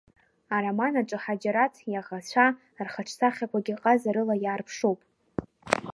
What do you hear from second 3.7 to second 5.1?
ҟазарыла иаарԥшуп.